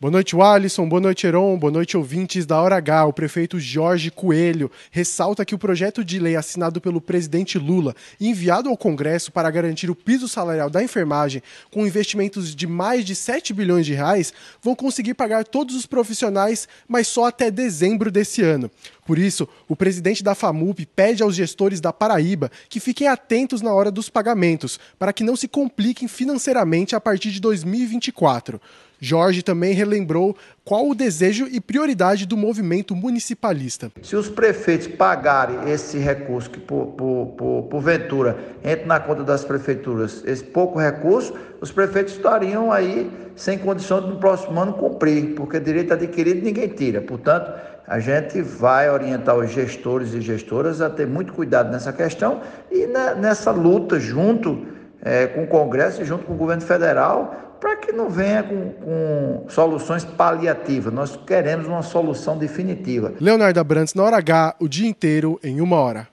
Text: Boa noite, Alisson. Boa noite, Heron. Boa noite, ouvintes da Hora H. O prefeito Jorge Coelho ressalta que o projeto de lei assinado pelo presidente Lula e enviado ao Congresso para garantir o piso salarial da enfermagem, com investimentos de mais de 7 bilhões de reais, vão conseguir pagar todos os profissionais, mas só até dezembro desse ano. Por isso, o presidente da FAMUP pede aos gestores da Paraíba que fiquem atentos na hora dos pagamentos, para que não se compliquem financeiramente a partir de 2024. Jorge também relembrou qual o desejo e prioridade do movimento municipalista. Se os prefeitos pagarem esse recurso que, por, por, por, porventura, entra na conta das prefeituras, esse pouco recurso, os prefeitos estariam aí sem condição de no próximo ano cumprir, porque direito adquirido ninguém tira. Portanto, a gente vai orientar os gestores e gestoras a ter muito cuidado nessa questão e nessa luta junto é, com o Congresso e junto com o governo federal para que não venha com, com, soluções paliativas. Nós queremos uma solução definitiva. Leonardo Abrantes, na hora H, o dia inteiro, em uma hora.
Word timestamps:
Boa 0.00 0.12
noite, 0.12 0.40
Alisson. 0.40 0.88
Boa 0.88 1.00
noite, 1.00 1.26
Heron. 1.26 1.58
Boa 1.58 1.72
noite, 1.72 1.96
ouvintes 1.96 2.46
da 2.46 2.62
Hora 2.62 2.76
H. 2.76 3.06
O 3.06 3.12
prefeito 3.12 3.58
Jorge 3.58 4.12
Coelho 4.12 4.70
ressalta 4.92 5.44
que 5.44 5.56
o 5.56 5.58
projeto 5.58 6.04
de 6.04 6.20
lei 6.20 6.36
assinado 6.36 6.80
pelo 6.80 7.00
presidente 7.00 7.58
Lula 7.58 7.96
e 8.20 8.28
enviado 8.28 8.68
ao 8.68 8.76
Congresso 8.76 9.32
para 9.32 9.50
garantir 9.50 9.90
o 9.90 9.96
piso 9.96 10.28
salarial 10.28 10.70
da 10.70 10.84
enfermagem, 10.84 11.42
com 11.68 11.84
investimentos 11.84 12.54
de 12.54 12.64
mais 12.64 13.04
de 13.04 13.16
7 13.16 13.52
bilhões 13.52 13.86
de 13.86 13.92
reais, 13.92 14.32
vão 14.62 14.76
conseguir 14.76 15.14
pagar 15.14 15.44
todos 15.44 15.74
os 15.74 15.84
profissionais, 15.84 16.68
mas 16.86 17.08
só 17.08 17.24
até 17.24 17.50
dezembro 17.50 18.08
desse 18.08 18.40
ano. 18.40 18.70
Por 19.04 19.18
isso, 19.18 19.48
o 19.66 19.74
presidente 19.74 20.22
da 20.22 20.36
FAMUP 20.36 20.86
pede 20.94 21.24
aos 21.24 21.34
gestores 21.34 21.80
da 21.80 21.92
Paraíba 21.92 22.52
que 22.68 22.78
fiquem 22.78 23.08
atentos 23.08 23.60
na 23.62 23.74
hora 23.74 23.90
dos 23.90 24.08
pagamentos, 24.08 24.78
para 24.96 25.12
que 25.12 25.24
não 25.24 25.34
se 25.34 25.48
compliquem 25.48 26.06
financeiramente 26.06 26.94
a 26.94 27.00
partir 27.00 27.32
de 27.32 27.40
2024. 27.40 28.60
Jorge 29.00 29.42
também 29.42 29.72
relembrou 29.72 30.36
qual 30.64 30.88
o 30.88 30.94
desejo 30.94 31.46
e 31.50 31.60
prioridade 31.60 32.26
do 32.26 32.36
movimento 32.36 32.94
municipalista. 32.94 33.90
Se 34.02 34.16
os 34.16 34.28
prefeitos 34.28 34.86
pagarem 34.86 35.70
esse 35.70 35.98
recurso 35.98 36.50
que, 36.50 36.60
por, 36.60 36.88
por, 36.88 37.34
por, 37.36 37.62
porventura, 37.70 38.38
entra 38.62 38.86
na 38.86 39.00
conta 39.00 39.22
das 39.22 39.44
prefeituras, 39.44 40.22
esse 40.26 40.44
pouco 40.44 40.78
recurso, 40.78 41.32
os 41.60 41.70
prefeitos 41.70 42.14
estariam 42.14 42.70
aí 42.70 43.10
sem 43.34 43.56
condição 43.56 44.00
de 44.00 44.08
no 44.08 44.16
próximo 44.16 44.60
ano 44.60 44.74
cumprir, 44.74 45.34
porque 45.34 45.60
direito 45.60 45.94
adquirido 45.94 46.44
ninguém 46.44 46.68
tira. 46.68 47.00
Portanto, 47.00 47.52
a 47.86 47.98
gente 48.00 48.42
vai 48.42 48.90
orientar 48.90 49.34
os 49.36 49.50
gestores 49.50 50.12
e 50.12 50.20
gestoras 50.20 50.82
a 50.82 50.90
ter 50.90 51.06
muito 51.06 51.32
cuidado 51.32 51.72
nessa 51.72 51.90
questão 51.92 52.42
e 52.70 52.86
nessa 52.86 53.50
luta 53.50 53.98
junto 53.98 54.67
é, 55.02 55.26
com 55.26 55.44
o 55.44 55.46
Congresso 55.46 56.02
e 56.02 56.04
junto 56.04 56.24
com 56.24 56.34
o 56.34 56.36
governo 56.36 56.62
federal 56.62 57.48
para 57.60 57.76
que 57.76 57.92
não 57.92 58.08
venha 58.08 58.42
com, 58.42 58.70
com, 58.72 59.44
soluções 59.48 60.04
paliativas. 60.04 60.92
Nós 60.92 61.16
queremos 61.16 61.66
uma 61.66 61.82
solução 61.82 62.38
definitiva. 62.38 63.14
Leonardo 63.20 63.58
Abrantes, 63.58 63.94
na 63.94 64.04
hora 64.04 64.16
H, 64.16 64.56
o 64.60 64.68
dia 64.68 64.88
inteiro, 64.88 65.40
em 65.42 65.60
uma 65.60 65.76
hora. 65.76 66.06